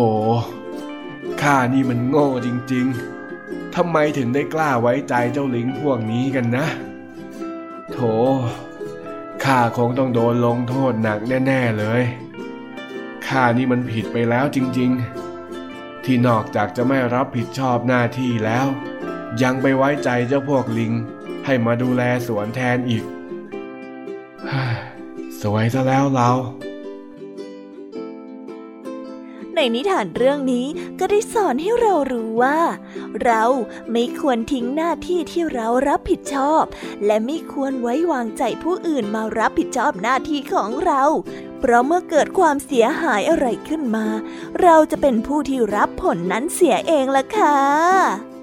[1.43, 6.67] ข้านี่มันโง่จริงๆทำไมถึงได้กล้าไว้ใจเจ้าลิงพวกนี้กันนะ
[7.93, 7.99] โถ
[9.51, 12.03] ข้าคงต้องโดนลงโทษหนักแน่ๆเลย
[13.27, 18.67] ข้านี่มันผิดไปแล้วจริงๆ ที่นอกจากจะไม่รับผิดชอบหน้าที่แล้ว
[19.43, 20.93] ยังไปไว้ใจเจ้าพวกลิง
[21.45, 23.05] ให้มาดูแลสวนแทนอีก
[25.43, 26.31] สวยซะแล้วเรา
[29.57, 30.67] ในนิทานเรื่องนี้
[30.99, 32.61] ก็ได้สอนให้เรารู้ว่า
[33.25, 33.43] เรา
[33.93, 36.65] ไม่ควรทิ้งหน้าที่ที่เรารับผิดชอบ
[37.07, 41.03] และไม่ควรไว้วางใจผู้อื่นมารับผิดชอบหน้าที่ของเรา
[41.61, 44.07] เพราะเมื่อเกิดความเสียหายอะไรขึ้นมา
[44.63, 48.36] เราจะเป็นผู้ที่รับผลนั้นเสียเองล่ะค่ะ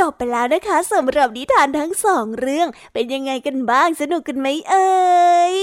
[0.00, 4.88] จบไปแล้วนะคะสำหรับนิทานทั้งสองเรื่อง เป็นยังไงกันบ้างสนุกกันไหมเอ่
[5.52, 5.56] ย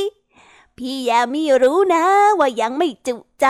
[0.77, 2.05] พี่ยามีรู้นะ
[2.39, 3.47] ว่ายังไม่จุใจ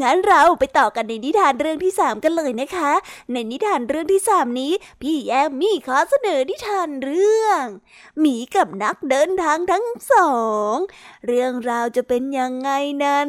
[0.00, 2.92] งั้นเราไปต่อกันในนิทานเรื่องที่สามกันเลยนะคะ
[3.32, 7.64] ในนิทานเรื่องที่สามนี้ พี่แยมมี่ขอเสนอนิทานเรื่อง
[8.20, 10.32] หมีกับนักเดินทางทั้งสอ
[10.74, 10.74] ง
[11.26, 12.70] เรื่องราวจะเป็นยังไง
[13.04, 13.28] นั้น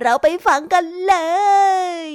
[0.00, 1.14] เราไปฟังกันเล
[2.02, 2.08] ย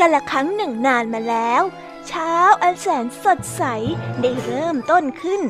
[0.00, 1.62] กันละครั้งหนึ่งนานมาแล้ว
[2.08, 3.62] เช้าอันแสนสดใส
[4.20, 5.42] ได้เริ่มต้นขึ้น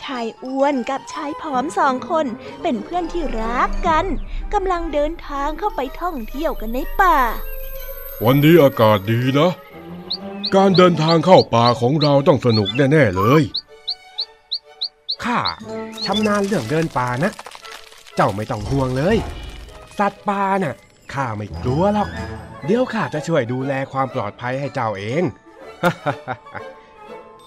[0.00, 2.26] ชายอ้วนกับชายผอมสองคน
[2.62, 4.06] เป็นเพื่อนที่รักกัน
[4.54, 7.16] กำลังเดินทางเข้าไปท่องเที่ยวกันในป่า
[8.24, 9.52] วันนี้อากาศดีนะ
[10.54, 13.42] การเดินทางเข้าป่าของเราต้องสนุกแน่ๆเลย
[15.24, 15.38] ข้า
[16.04, 17.32] ชำนาญเรื่องเดินป่านะ
[18.16, 19.16] เจ้าไม่ต้องห่วงเลย
[19.98, 20.76] สัตว์ป่าน่ะ
[21.12, 22.08] ข้าไม่กลัวหรอก
[22.64, 25.22] เดี๋ยวข้าจะช่วยดูแลความปลอดภัยให้เจ้าเอง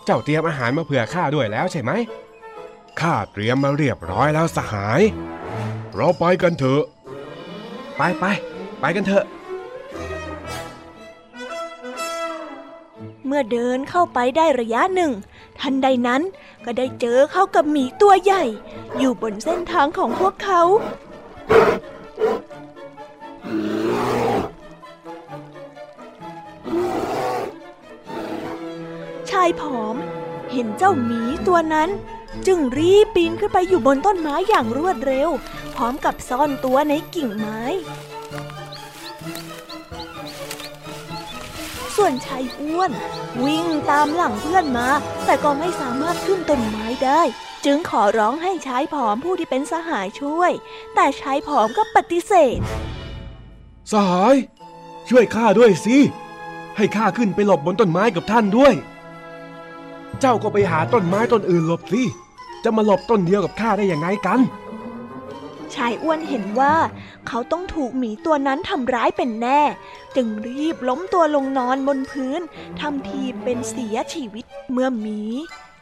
[0.05, 1.91] เจ้าเตรียมอาหารมาเผื่อข้าด้วยแล้วใช่ไหม
[3.01, 5.01] ข้าเตรียมมาเรียบร้อยแล้วสหาย
[5.95, 6.83] เราไปกันเถอะ
[7.97, 8.25] ไปไป
[8.79, 9.25] ไปกันเถอะ
[13.25, 15.11] เมื่อเดินเข้าไปได้ระยะหนึ่ง
[15.59, 16.21] ทันใดนั้น
[16.65, 18.43] ก็ได้เจอเข้ากับหมีตัวใหญ่
[18.97, 29.95] อยู่บนเส้นทางของพวกเขาายผอม
[30.51, 31.89] เห็นเจ้าหมีตัวนั้น
[32.47, 35.29] จึงรีบปีนขึ้นไปอยู่บนต้นไม้อย่างรวดเร็ว
[35.75, 37.61] พร้อมกับซ่อนตัวในกิ่งไม้
[41.95, 42.91] ส่วนชายอ้วน
[43.43, 44.89] วิ่งตามหลังเพื่อนมา
[45.25, 47.21] แต่ก็ไม่สามารถขึ้นต้นไม้ได้
[47.65, 50.51] จึงขอร้องให้ชายผอมผู้ที่เป็นสหายช่วย
[50.95, 52.59] แต่ชายผอมก็ปฏิเสธ
[53.91, 54.35] สหาย
[55.09, 55.97] ช่วยข้าด้วยสิ
[56.77, 58.73] ให้ข้าขึ้นไปหลบบนต้นไม้กับท่านด้วย
[60.21, 62.03] เจ้าก็ไปหาต้นไม้ต้นอื่นหลบสิ
[62.63, 64.39] จะมาหลบต้นเดียวกับข้าได้ยังไงกัน
[65.75, 66.75] ชายอ้วนเห็นว่า
[67.27, 69.61] เขาต้องถูกหมีตัวนั้นทำร้ายเป็นแน่
[70.15, 72.41] จึงรีบล้มตัวลงนอนบนพื้น
[72.81, 75.21] ทำทีเป็นเสียชีวิตเมื่อหมี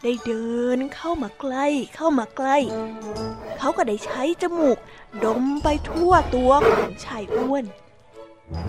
[0.03, 1.65] ได้เดินเข้ามาใกล้
[1.95, 2.57] เข้ามาใกล้
[3.59, 4.77] เขาก็ได้ใช้จมูก
[5.25, 7.65] ดมไปทั่วตัวของชายอ้วน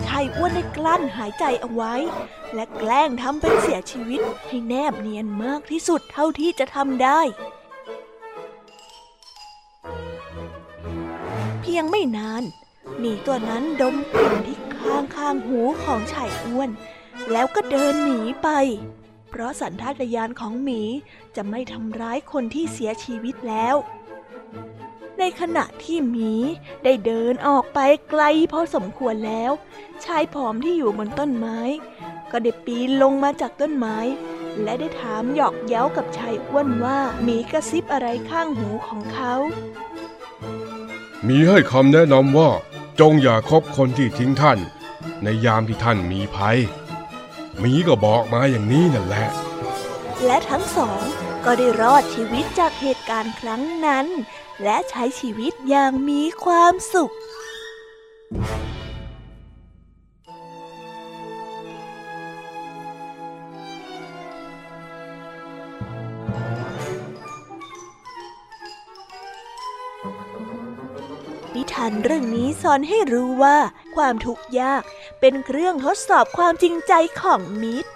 [0.05, 1.93] ชายอ้วนได้กลั้นหายใจเอาไว้
[2.53, 7.19] และแกล้งทำเป็นเสียชีวิตให้แนบเนียนมากที่สุดเท่าที่จะทำได้
[11.61, 12.43] เพียงไม่นาน
[12.99, 16.69] หมีตัวนั้นดมกลิ่นที่ข้างข้างหูของชายอ้วน
[17.31, 18.49] แล้วก็เดินหนีไป
[19.29, 20.81] เพราะสัญชาตญาณของหมี
[21.35, 23.75] จะไม่ทำร้ายคนที่เสียชีวิตแล้ว
[25.19, 26.33] ในขณะที่หมี
[26.83, 29.51] ได้เดินออกไปไกลพอสมควรแล้ว
[30.05, 31.59] ชายผอมที่อยู่บนต้นไม้
[32.31, 33.97] ก็ก็ได้ปีนลงมาจากต้นไม้
[34.63, 39.33] และได้ถามหยอกเย้ากับชายอ้วนว่ามีกระซิบอะไรข้างหูของเขา
[41.27, 42.49] มีให้คำแนะนำว่า
[42.99, 44.59] จงอย่าคบคนที่ทิ้งท่าน
[45.23, 46.57] ในยามที่ท่านมีภัย
[47.59, 49.27] หมีก็บอกมาอย่างนี้นั่นแหละ
[50.25, 51.01] และทั้งสอง
[51.45, 54.07] ก็ได้รอดชีวิตจากเหตุการณ์ครั้งนั้น
[54.63, 57.13] และใช้ชีวิตอย่างมีความสุข
[71.55, 73.57] นิทานเรื่องนี้สอนให้รู้ว่า
[73.95, 74.83] ความทุกข์ยาก
[75.19, 77.89] เป็นเครื่องทดสอบความจริงใจของมิตร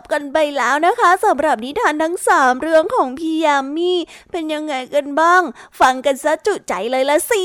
[0.00, 3.92] บกันไปแล้วนะคะสำหรับนิทานทั้งสามเรื่องของพี่ยามี
[4.30, 5.42] เป็นยังไงกันบ้าง
[5.80, 7.44] ฟังกันซะจุใจเลยละสิ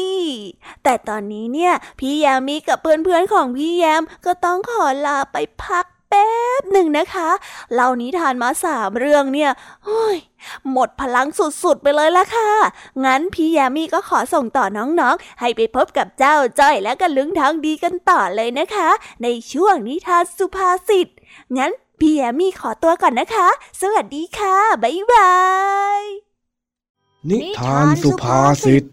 [0.83, 6.29] แต่ตอนนี้เนี่ยพี่ยามีกับเพื่อนๆของพี่แยมก็ต้องขอลาไปพักแป๊
[6.61, 7.29] บหนึ่งนะคะ
[7.73, 9.51] เล่านิทานมาสามเรื่องเนี่ย
[9.85, 10.17] เฮ้ย
[10.71, 12.51] หมดพลังสุดๆไปเลยละค่ะ
[13.05, 18.89] งั้นพี่ยามีก็ขอส่งต่อน้องๆ ให้ไปพบกับเจ้าจ้อยและกันลุงทางดีกันต่อเลยนะคะ
[19.23, 21.07] ในช่วงนิทานสุภาษิต
[21.57, 23.47] งั้น พี่แอมมี่ขอตัวก่อนนะคะ
[23.81, 25.33] สวัสดีค่ะ บ๊ายบา
[25.99, 26.01] ย
[27.29, 28.83] นิทานสุภาษิต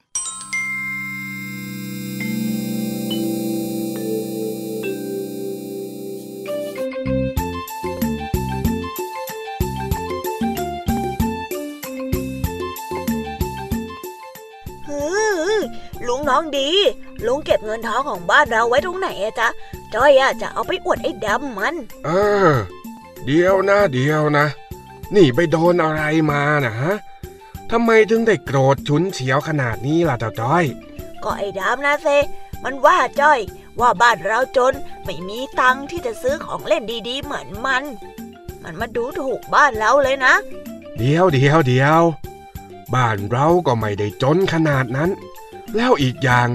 [14.88, 15.03] ฮื
[15.51, 15.55] อ
[16.07, 16.69] ลุงน้องดี
[17.27, 19.49] ลุงเก็บเงินทองของบ้านเราไว้ตรงไหนอะจ๊ะ
[19.95, 22.11] จ้อยอะจะเอาไปอวดไอ้ดำมัน เอ
[22.49, 22.53] อ
[23.27, 24.47] เดี๋ยวนะเดี๋ยวนะ
[25.15, 26.93] นี่ไปโดนอะไรมานะฮะ
[27.71, 30.65] ทำไมถึงได้โกรธฉุนเฉียวขนาดนี้ล่ะเจ้าจ้อย
[31.25, 32.09] ก็ไอ้ดำนะเซ
[32.65, 33.41] มันว่าจ้อย
[33.81, 37.85] ว่าบ้านเราจนไม่มีตังค์ที่จะซื้อของเล่นดีๆ เหมือนมัน
[38.62, 40.35] มันมาดูถูกบ้านเราเลยนะ
[40.99, 42.03] เดี๋ยวเดี๋ยวเดี๋ยว
[42.95, 45.11] บ้านเราก็ไม่ได้จนขนาดนั้น
[45.77, 46.49] แล้วอีกอย่าง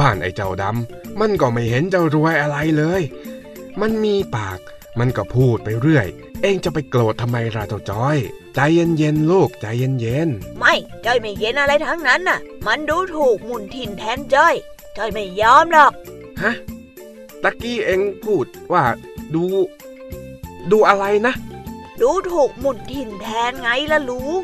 [0.00, 3.02] บ้านไอ้เจ้าดำมันก็ไม่เห็นจะรวยอะไรเลย
[3.80, 4.58] มันมีปาก
[4.98, 6.06] มันก็พูดไปเรื่อย
[6.42, 8.18] เองจะไปโกรธทำไมล่ะเจ้าจ้อย
[8.54, 10.28] ใจเย็นๆลูกใจเย็น
[10.58, 14.54] ไม่จ้อยไม่เย็นอะไรทั้งนั้นน่ะ มันดูถูกหมุนถิ่นแทนจ้อย
[14.96, 16.54] จ้อยไม่ยอมหรอกๆฮะ
[17.42, 18.84] ตะกี้เองพูดว่า
[19.34, 19.44] ดู
[20.70, 21.34] ดูอะไรนะ
[22.02, 24.42] ดูถูกหมุนถิ่นแทนไงล่ะลุง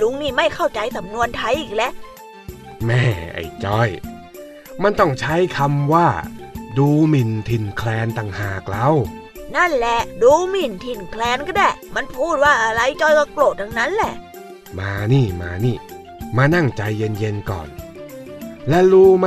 [0.00, 1.92] ลุงนี่ไม่เข้าใจสำนวนไทยอีกแล้ว
[2.84, 3.02] แม่
[3.34, 3.88] ไอ้จ้อย
[4.82, 6.08] มันต้องใช้คำว่า
[6.78, 8.92] ดูหมิ่นถิ่นแคลนต่างหากแล้ว
[9.56, 14.14] นั่นแหละ ดูหมิ่นถิ่นแคลนก็ได้ มันพูดว่าอะไรจ้อยก็โกรธทั้งนั้นแหละ
[14.78, 15.76] มานี่มานี่
[16.36, 17.68] มานั่งใจเย็นๆก่อน
[18.68, 19.26] และรู้ไห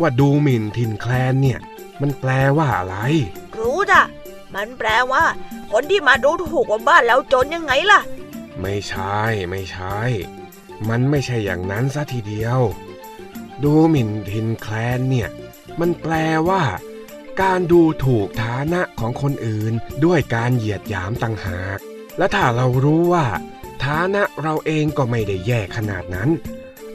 [0.00, 1.58] ว่าดูหมิ่นถิ่นแคลนเนี่ย
[2.00, 2.96] มันแปลว่าอะไร
[3.58, 4.02] รู้จ้ะ
[4.54, 5.24] มันแปลว่า
[5.72, 8.00] คนที่มาดูถูกว่าบ้านเราจนยังไงล่ะ
[8.60, 9.98] ไม่ใช่ไม่ใช่
[10.88, 12.60] มันไม่ใช่อย่างนั้นซะทีเดียว
[13.64, 15.28] ดูหมิ่นถิ่นแคลนเนี่ย
[15.80, 16.14] มันแปล
[16.48, 16.62] ว่า
[17.40, 19.72] การดูถูกฐานะของคนอื่น
[20.04, 21.78] ด้วยการเหยียดหยามต่างหาก
[22.18, 23.26] และถ้าเรารู้ว่า
[23.84, 26.30] ฐานะเราเองก็ไม่ได้แย่ขนาดนั้น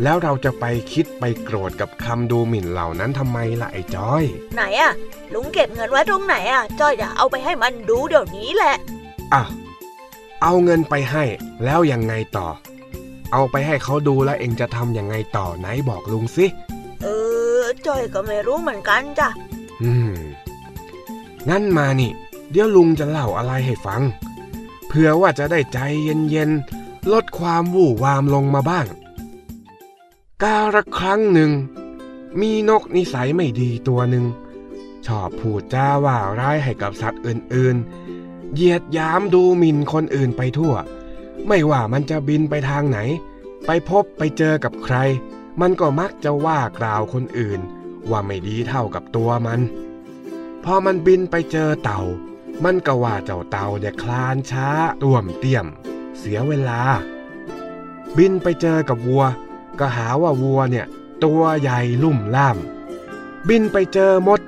[0.03, 4.23] แล้วเราจะไปคิดไปโกรธกับคำดูหมิ่นเหล่านั้นทำไมล่ะไอ้จ้อย
[4.55, 4.93] ไหนอะ
[5.33, 8.75] ลุงเก็บเงินไว้ตรงไหนอะจ้อยจะเอาไปให้มันดูเดี๋ยวนี้แหละ
[9.33, 9.43] อะ
[10.43, 11.23] เอาเงินไปให้
[11.63, 12.47] แล้วยังไงต่อ
[13.33, 16.45] เอาไปให้เขาดูแล้วเองจะทำยังไงต่อไหนบอกลุงสิ
[17.03, 17.07] เอ
[17.59, 19.29] อจ้อยก็ไม่รู้เหมือนกันจ้ะ
[19.83, 20.13] อืม
[21.49, 22.11] งั้นมานี่
[22.51, 24.01] เดี๋ยวลุงจะเล่าอะไรให้ฟัง
[24.87, 28.87] เพื่อว่าจะได้ใจเย็นๆ ลดความวู่วามลงมาบ้าง
[30.43, 31.51] กาละครั้งหนึ่ง
[32.39, 34.25] มีนกนิสัยไม่ดีตัวหนึ่ง
[35.05, 40.73] ชอบพูดจ้าว่าร้ายให้กับสัตว์อื่นๆ เหยียดยามดูหมิ่นคนอื่นไปทั่ว
[41.47, 42.99] ไม่ว่ามันจะบินไปทางไหน
[43.65, 44.95] ไปพบไปเจอกับใคร
[45.61, 47.59] มันก็มักจะว่ากล่าวคนอื่น
[48.09, 49.59] ว่าไม่ดีเท่ากับตัวมัน
[50.69, 52.01] พอมันบินไปเจอเต่า
[52.63, 54.67] มันก็ว่าเจ้าเต่าเนี่ยคลานช้า
[55.03, 55.65] ต่วมเตี่ยม
[56.19, 56.81] เสียเวลา
[58.17, 59.23] บินไปเจอกับวัว
[59.79, 60.85] ก็หาว่าวัวเนี่ย
[61.23, 62.57] ตัวใหญ่ลุ่มล่าม
[63.49, 64.41] บินไปเจอมด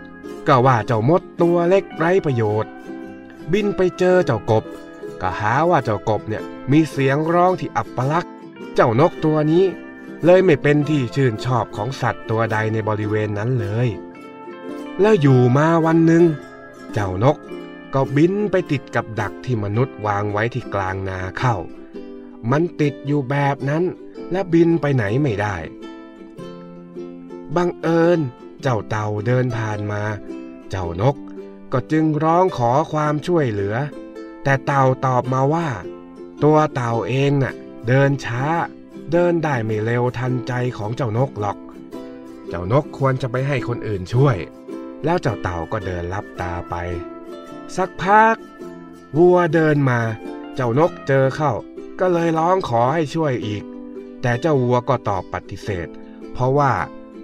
[0.48, 2.72] ก็ว่าเจ้ามดตัวเล็กไร้ประโยชน์
[3.54, 4.64] บินไปเจอเจ้ากบ
[5.22, 8.32] ก็หาว่าเจ้ากบเนี่ยมีเสียงร้องที่อับปลักษ์
[8.76, 9.66] เจ้านกตัวนี้
[10.26, 13.90] เลยไม่เป็นที่ชื่นชอบของสัตว์ตัวใดในบริเวณนั้นเลย
[15.02, 16.24] แล้วอยู่มาวันหนึ่ง
[16.94, 17.38] เจ้านก
[17.94, 21.56] ก็บินไปติดกับดักที่มนุษย์วางไว้ที่กลางนาเข้า
[22.52, 23.84] มันติดอยู่แบบนั้น
[24.32, 25.56] และบินไปไหนไม่ได้
[27.56, 28.20] บังเอิญ
[28.62, 30.02] เจ้าเต่าเดินผ่านมา
[30.70, 31.16] เจ้านก
[31.72, 33.76] ก็จึงร้องขอความช่วยเหลือ
[34.44, 35.68] แต่เต่าตอบมาว่า
[36.44, 37.54] ตัวเต่าเองน่ะ
[37.88, 38.44] เดินช้า
[39.12, 41.58] เดินได้ไม่เร็วทันใจของเจ้านกหรอก
[42.50, 44.38] เจ้านกควรจะไปให้คนอื่นช่วย
[45.06, 46.76] แล้วเจ้าเต่าก็เดินลับตาไป
[47.78, 48.36] สักพัก
[49.18, 50.00] วัวเดินมา
[50.56, 51.52] เจ้านกเจอเข้า
[52.00, 53.64] ก็เลยร้องขอให้ช่วยอีก
[54.22, 55.88] แต่เจ้าวัวก็ตอบปฏิเสธ
[56.34, 56.74] เพราะว่า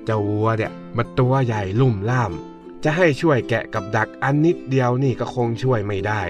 [0.06, 2.32] เจ้าวัวเนี่ยมันตัวใหญ่ลุ่มล่าม
[2.84, 6.22] จะให้ช่วยแกะกับดักอันนิดเดียวนี่ก็คงช่วยไม่ได้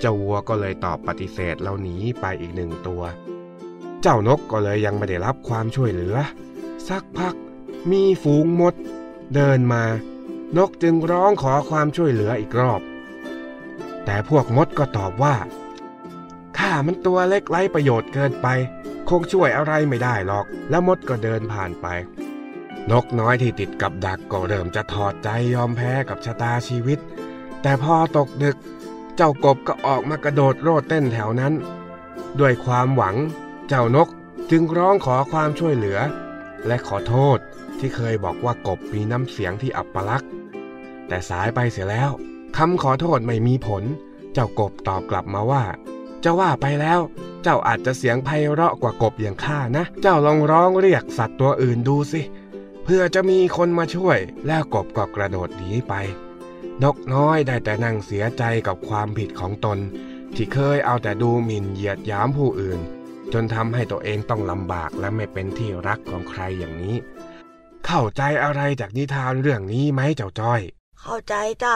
[0.00, 3.02] เจ้าวัวก็เลยตอบปฏิเสธแล้วหนีไปอีกหนึ่งตัว
[4.02, 6.16] เจ้านกก็เลยยังไม่ได้รับความช่วยเหลือ
[6.88, 7.34] สักพัก
[7.90, 8.74] มีฝูงมด
[9.34, 9.82] เดินมา
[10.56, 12.82] นกจึงร้องขอความช่วยเหลืออีกรอบ
[14.04, 15.36] แต่พวกมดก็ตอบว่า
[16.58, 18.46] ข้ามันตัวเล็กไร้ประโยชน์เกินไป
[19.08, 21.86] คงช่วยอะไรไม่ได้หรอก แล้วมดก็เดินผ่านไป
[22.90, 26.98] นกน้อยที่ติดกับดักก็เริ่มจะถอดใจยอมแพ้กับชะตาชีวิต
[27.62, 28.56] แต่พอตกดึก
[29.16, 31.54] เจ้ากบก็ออกมากระโดดโลดเต้นแถวนั้น
[32.40, 33.16] ด้วยความหวัง
[33.68, 34.08] เจ้านก
[34.50, 35.98] จึงร้องขอความช่วยเหลือ
[36.66, 37.38] และขอโทษ
[37.78, 40.30] ที่เคยบอกว่ากบมีน้ำเสียงที่อับปลักษณ์
[41.08, 42.10] แต่สายไปเสียแล้ว
[42.56, 43.82] คำขอโทษไม่มีผล
[44.32, 45.64] เจ้ากบตอบกลับมาว่า
[46.24, 47.00] จะว่าไปแล้ว
[47.42, 52.22] เจ้าอาจจะเสียงไพเราะกว่ากบอย่างข้านะ เจ้าลองร้องเรียกสัตว์ตัวอื่นดูสิ
[52.84, 55.94] เพื่อจะมีคนมาช่วย แล้วกบก็กระโดดหนีไป
[56.82, 59.78] นกน้อยได้แต่นั่งเสียใจกับความผิดของตน
[60.34, 62.80] ที่เคยเอาแต่ดูหมิ่นเหยียดยามผู้อื่น
[63.32, 66.96] จนทำให้ตัวเองต้องลำบากและไม่เป็นที่รักของใครอย่างนี้
[67.86, 70.60] เข้าใจอะไรจากนิทานเรื่องนี้ไหมเจ้าจ้อย
[71.04, 71.34] เข้าใจ
[71.64, 71.74] จ้ะ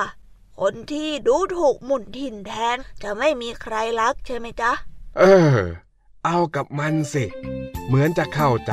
[0.60, 4.72] คนที่ดูถูกหมุนถิ่นแทนจะไม่มีใครรักใช่ไหมจ๊ะ
[5.18, 5.22] เอ
[5.54, 5.56] อ
[6.24, 7.24] เอากับมันสิ
[7.86, 8.72] เหมือนจะเข้าใจ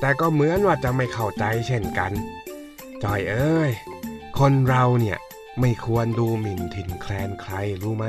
[0.00, 2.12] แต่ก็เหมือนว่าจะไม่เข้าใจเช่นกัน
[3.02, 3.72] จอยเอ้ย
[4.38, 5.18] คนเราเนี่ย
[5.60, 8.06] ไม่ควรดูหมิ่นถิ่นแคลนใครรู้ไหม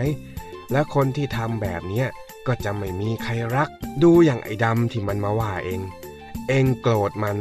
[0.71, 2.07] และคนที่ทำแบบเนี้ย
[2.47, 3.69] ก็จะไม่มีใครรัก
[4.03, 5.81] ดูอย่างไอ้ดำที่มันมาว่าเอง
[6.47, 7.37] เองโกรธมัน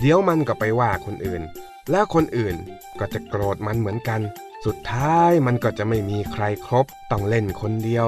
[0.00, 1.42] เดี๋ยวมันก็ไปว่าคนอื่น
[1.90, 2.56] แล้วคนอื่น
[2.98, 4.20] ก็จะโกรธมันเหมือนกัน
[4.64, 8.06] สุดท้ายมันก็จะไม่มีใครครบต้องเล่นคนเดียว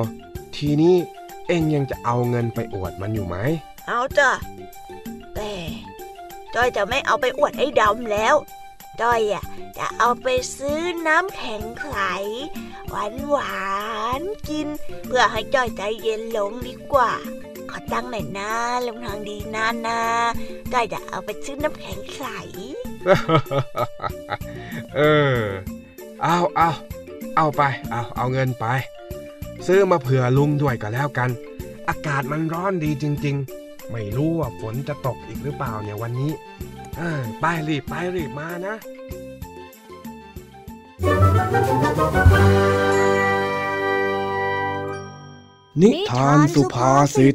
[0.56, 0.96] ทีนี้
[1.46, 3.36] เองยังจะเอาเงินไปอวดมันอยู่ไหม
[3.86, 4.30] เอาจ้ะ
[5.34, 5.52] แต่
[6.54, 8.34] จอยจะไม่เอาไปอวดไอ้ดำแล้ว
[9.00, 9.44] จอยอะ
[9.78, 11.94] จะเอาไปซื้อน้ำแข็งใส
[12.88, 13.58] หวานหวา
[14.20, 14.68] นๆกิน
[15.06, 17.12] เพื่อให้จอยใจเย็นลงดีกว่า
[17.70, 18.52] ขอตั้งหน่อยนะ
[18.86, 20.00] ลงทางดีนานา
[20.72, 22.24] จอยจะเอาไปซื้อน้ำแข็งใส
[24.96, 25.00] เอ
[25.38, 25.40] อ
[26.22, 26.70] เอาเอา
[27.36, 28.66] เอาไป เอาเอาเงินไป
[29.66, 31.30] ซื้อมาเผื่อลุงด้วยก็แล้วกัน
[31.88, 36.32] อากาศมันร้อนดีจริง ๆ ไม่รู้ว่าฝนจะตกอีกหรือเปล่าเนี่ยวันนี้
[36.96, 38.76] เออไปรีบไปรีบมานะ
[45.82, 47.34] นิทานสุภาษิต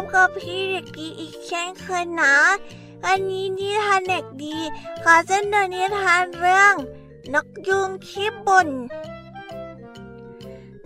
[0.00, 2.34] บกับพี่เด็กดีอีกเช่นเคยนะ
[3.04, 4.56] วันนี้นิทานเด็กดี
[5.02, 6.74] ขอเสนอนิทานเรื่อง
[7.34, 8.68] นกยุงขี้บ่น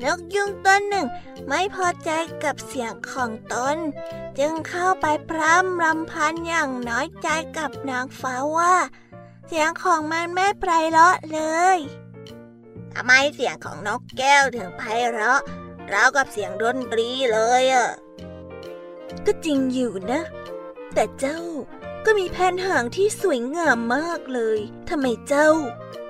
[0.02, 1.06] นกยุงตัวหนึ่ง
[1.46, 2.10] ไม่พอใจ
[2.44, 3.76] กับเสียงของตน
[4.38, 8.74] จึงเข้าไปพร่ำรำพันอย่างน้อยใจกับนางฟ้าว่า
[9.46, 11.40] เสียงของมันไม่ไพเราะเล
[11.76, 11.78] ย
[12.94, 15.40] ทำไมเสียงของนกแก้วถึงไพเราะ
[15.92, 17.88] ราวกับเสียงดนตรีเลยอะ
[19.26, 20.22] ก็จริงอยู่นะ
[20.94, 21.40] แต่เจ้า
[22.04, 24.58] ก็มีแผ่นหางที่สวยงามมากเลย
[24.88, 25.50] ทำไมเจ้า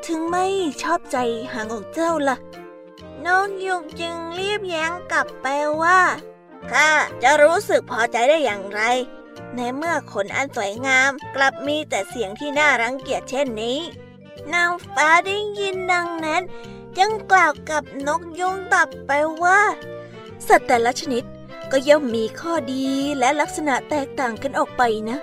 [0.07, 0.47] ถึงไม่
[0.83, 1.17] ชอบใจ
[1.53, 2.37] หางของเจ้าล่ะ
[3.27, 5.47] นกยุงจึงรีบแย้งกลับไป
[5.83, 6.01] ว่า
[6.71, 6.89] ข้า
[7.23, 8.81] จะรู้สึกพอใจได้อย่างไร
[9.57, 13.79] ในเมื่อขนอันสวยงามกลับมีแต่เสียงที่น่ารังเกียจเช่นนี้
[14.53, 16.43] นางฟ้าได้ยินดังนั้น
[16.99, 19.11] จึงกล่าวกับนกยุงตอบไป
[19.43, 19.61] ว่า
[20.47, 21.25] สัตว์แต่ละชนิด
[21.73, 22.87] ก็ย่อมมีข้อดี
[23.19, 25.19] และลักษณะแตกต่างกันออกไปนะ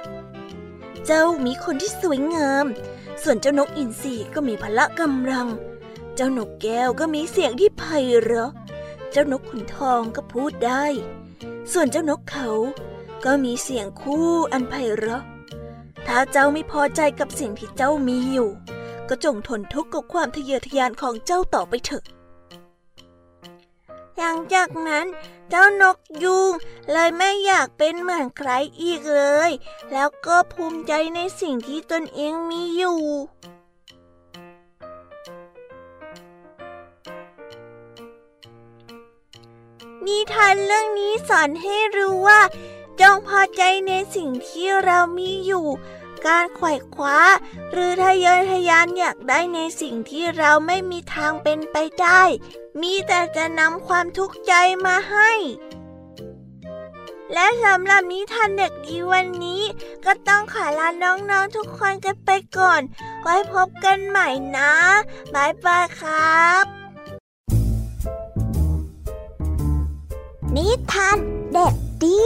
[1.06, 2.66] เจ้ามีคนที่สวยงาม
[3.24, 5.47] ส่วนเจ้านกอินทรีก็มีพละกำลัง
[6.16, 7.84] เจ้านกแก้วก็มีเสียงที่ไพ
[8.22, 8.52] เราะ
[9.12, 10.86] เจ้านกขุนทองก็พูดได้
[11.72, 12.50] ส่วนเจ้านกเขา
[13.26, 15.24] ก็มีเสียงคู่อันไพเราะ
[16.08, 18.50] ถ้าเจ้าไม่พอใจกับสิ่งที่เจ้ามีอยู่
[19.10, 22.04] ก็จงทนทุกข์กับความทะเยอทะยานของเจ้าต่อไปเถอะ
[24.18, 25.05] หลังจากนั้น
[25.49, 26.51] เจ้านกยูง
[26.91, 28.49] เลยไม่อยากเป็นเหมือนใคร
[28.82, 29.51] อีกเลย
[29.91, 33.01] แล้วก็ภูมิใจในสิ่งที่ตนเองมีอยู่
[40.05, 42.41] นิทานเรื่องนี้สอนให้รู้ว่า
[43.01, 45.68] จงพอใจในสิ่งที่เรามีอยู่
[46.26, 47.20] การไขว่คว้า
[47.72, 52.22] หรือทะเยอทะยานอยากได้ในสิ่งที่เราไม่มีทางเป็นไปได้
[52.82, 54.54] มีแต่จะนำความทุกข์ใจ
[54.86, 55.32] มาให้
[57.34, 59.64] และสำหรับนิทานเด็กดีวันนี้
[60.06, 62.82] ก็ต้องขอลาน้องๆทุกคนกันไปก่อน
[63.22, 64.74] ไว้พบกันใหม่นะ
[65.34, 66.66] บายบายครับ
[70.56, 71.18] นิทาน
[71.54, 72.24] เด็กดี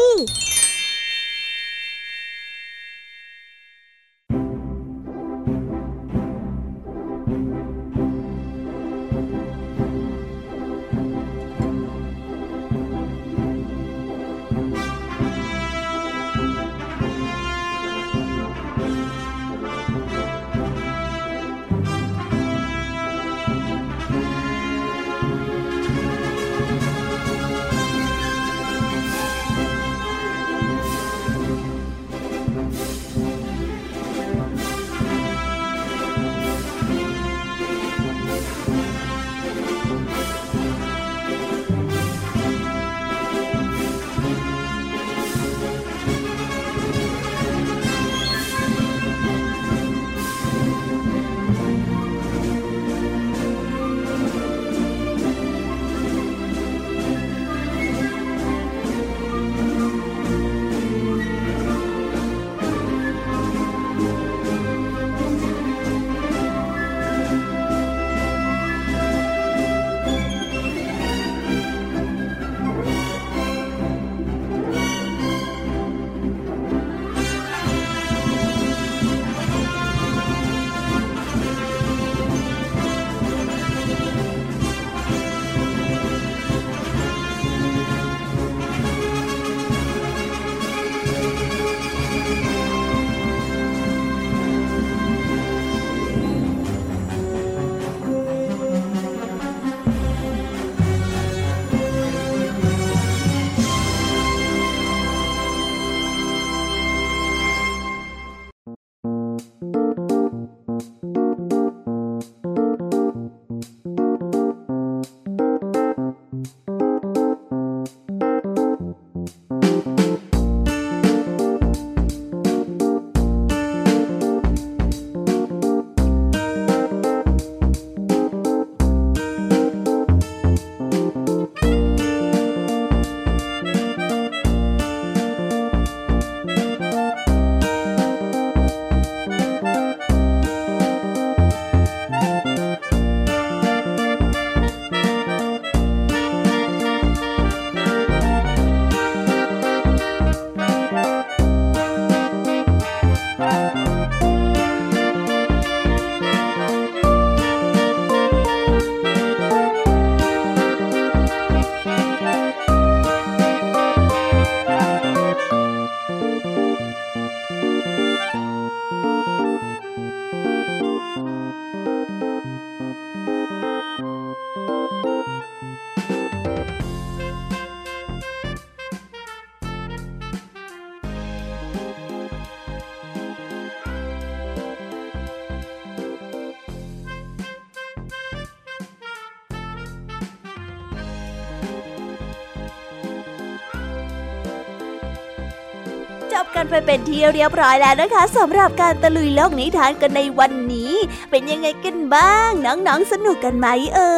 [196.33, 200.93] จบกันไปเป็นที่เรียบร้อยแล้วนะคะสำหรับการตะลุยโลกนิทานกันในวันนี้
[201.29, 204.13] เป็นยังไงกันบ้าง น้องๆสนุกกันไหมเอ่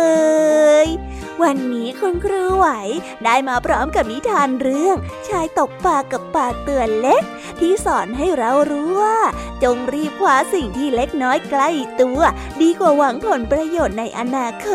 [0.86, 0.88] ย
[1.44, 2.68] วันนี้คุณครูไหว
[3.26, 4.98] ได้มาพร้อมกับนิทานเรื่อง
[5.28, 7.24] ชายตกปลากับปลาเตือนเล็ก
[7.62, 9.18] ที่สอนให้เรารู้ว่า
[9.64, 11.70] จงรีบคว้าสิ่งที่เล็กน้อยใกล้
[12.02, 12.20] ตัว
[12.62, 14.68] ดีกว่าหวังผลประโยชน์ในอนาค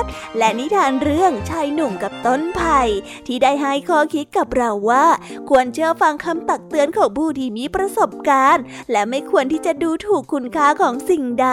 [0.00, 0.02] ต
[0.38, 2.80] และนิทานเรื่องชายหนุ่มกับต้นไผ่
[3.26, 5.06] ที่ได้ให้ข้อคิดกับเราว่า
[5.48, 11.50] ควรเชื่อฟังคำตักเตือนของผู้ที่มีประสบการณ์ และไม่ควรที่จะดูถูกคุณค่าของสิ่งใด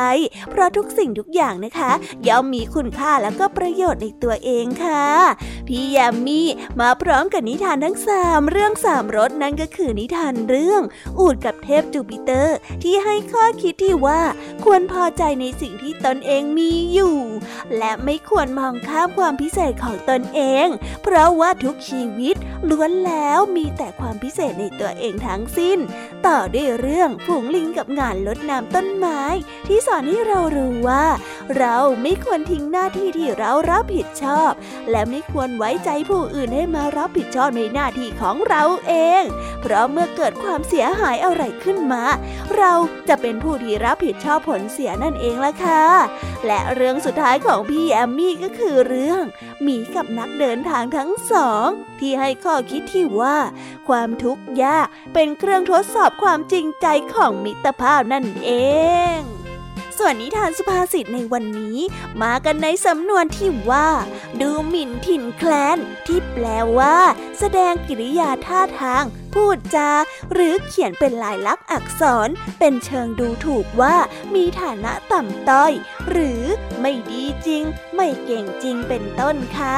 [0.50, 1.92] เพราะทุกสิ่งทุกอย่างนะคะ
[2.28, 5.06] ย่อมมีคุณค่าและก็ประโยชน์ในตัวเองค่ะ
[5.68, 6.42] พี่ยามี
[6.80, 10.71] มาพร้อมกับนิทานทั้งสามเรื่องสามรสนั่นก็คือนิทานเรื่อง
[11.20, 14.22] อูดกับเทพจูปิเตอร์ที่ให้ข้อคิดที่ว่า
[14.64, 17.18] ควรพอใจในสิ่งที่ตนเองมีอยู่
[17.78, 20.68] และไม่ควรมองข้ามความพิเศษของตนเอง
[21.04, 22.36] เพราะว่าทุกชีวิต
[22.70, 25.78] ล้วนแล้วมีแต่ความพิเศษในตัวเองทั้งสิ้น
[26.26, 29.22] ต่อด้วยเรื่องฝูงลิงกับงานลดน้ำต้นไม้
[29.68, 31.06] ที่สอนให้เรารู้ว่า
[31.58, 34.52] เราไม่ควรทิ้งหน้าที่ที่เรารับผิดชอบ
[34.92, 39.24] และไม่ควรไว้ใจผู้อื่นให้มารับผิดชอบในหน้าที่ของเราเอง
[39.62, 42.04] เพราะเมื่อเกิดความเสียหายอะไรขึ้นมา
[42.58, 42.74] เรา
[43.10, 45.86] จะเป็นผู้ที่รับผิดชอบผลเสียนั่นเองล่ะค่ะ
[46.46, 49.24] และเรื่องสุดท้ายของพี่แอมมี่ก็คือเรื่อง
[49.62, 51.68] หมีกับนักเดินทางทั้งสอง
[52.00, 53.38] ที่ให้ข้อคิดที่ว่า
[53.88, 58.52] ความทุกข์ยากเป็นเครื่องทดสอบความจริงใจของมิตรภาพนั่นเอ
[59.18, 59.18] ง
[59.98, 61.78] ส่วนนิทานสุภาษิตในวันนี้
[62.22, 63.90] มากันในสำนวนที่ว่า
[64.42, 66.46] ดูหมิ่นถิ่นแคลน ที่แปล
[66.78, 66.98] ว่า
[67.40, 69.92] แสดงกิริยาท่าทาง พูดจา
[70.34, 72.30] หรือเขียนเป็นลายลักษณ์อักษร
[72.60, 73.96] เป็นเชิงดูถูกว่า
[74.36, 75.72] มีฐานะต่ำต้อย
[76.10, 76.44] หรือ
[76.82, 77.64] ไม่ดีจริง
[77.96, 79.78] ไม่เก่งจริงเป็นต้นค่ะ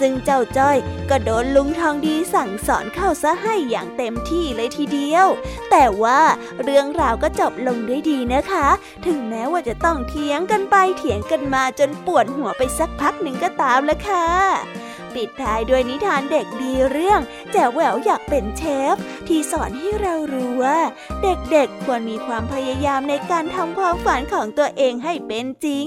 [0.00, 0.76] ซึ่งเจ้าจ้อย
[1.10, 5.26] ก็โดนลุงทองดีสั่งสอนเข้าซะให้อย่างเต็มที่เลยทีเดียว
[5.70, 6.20] แต่ว่า
[6.62, 8.68] เรื่องราวก็จบลงด้วยดีนะคะ
[9.06, 14.26] ถึงแม้ว่าจะต้องเถียงกันไปเถียงกันมาจนปวดหัวไปสักพักหนึ่งก็ตามละค่ะ
[15.14, 17.20] ปิดท้ายด้วยนิทานเด็กดีเรื่อง
[17.52, 18.94] แจ๋วแหววอยากเป็นเชฟ
[19.28, 20.78] ที่สอนให้เรารู้ว่า
[21.22, 25.86] เด็กๆควรมีความพยายามในการทำความฝันของตัวเองให้เป็นจริง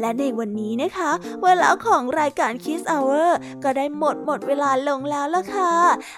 [0.00, 1.10] และในวันนี้นะคะ
[1.42, 3.30] เวลาของรายการ Kiss Hour
[3.64, 5.74] ก็ได้หมดหมดเวลาลงแล้วละค่ะ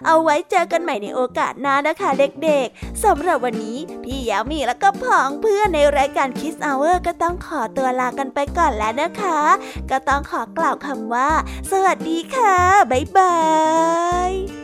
[0.07, 9.41] เอาไว้เจอกันใหม่ในโอกาสหน้านะคะเด็กๆสำหรับวันนี้พี่ยามีแล้วก็ผองเพื่อนในรายการ Kiss Hour ก็ต้องขอตัวลากันไปก่อนแล้วนะคะ
[9.91, 11.31] ก็ต้องขอกล่าวคำว่า
[11.71, 12.44] สวัสดีค่ะ
[12.91, 13.35] บ๊ายบา
[14.31, 14.64] ย